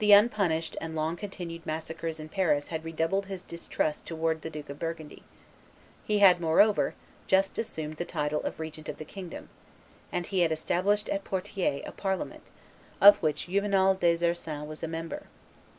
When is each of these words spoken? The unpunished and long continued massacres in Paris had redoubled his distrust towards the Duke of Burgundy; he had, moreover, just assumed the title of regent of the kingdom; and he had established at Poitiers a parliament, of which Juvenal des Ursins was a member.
The 0.00 0.12
unpunished 0.12 0.76
and 0.82 0.94
long 0.94 1.16
continued 1.16 1.64
massacres 1.64 2.20
in 2.20 2.28
Paris 2.28 2.66
had 2.66 2.84
redoubled 2.84 3.24
his 3.24 3.42
distrust 3.42 4.04
towards 4.04 4.42
the 4.42 4.50
Duke 4.50 4.68
of 4.68 4.78
Burgundy; 4.78 5.22
he 6.04 6.18
had, 6.18 6.42
moreover, 6.42 6.92
just 7.26 7.56
assumed 7.58 7.96
the 7.96 8.04
title 8.04 8.42
of 8.42 8.60
regent 8.60 8.86
of 8.86 8.98
the 8.98 9.06
kingdom; 9.06 9.48
and 10.12 10.26
he 10.26 10.40
had 10.40 10.52
established 10.52 11.08
at 11.08 11.24
Poitiers 11.24 11.80
a 11.86 11.92
parliament, 11.92 12.42
of 13.00 13.16
which 13.22 13.46
Juvenal 13.46 13.94
des 13.94 14.22
Ursins 14.28 14.68
was 14.68 14.82
a 14.82 14.88
member. 14.88 15.22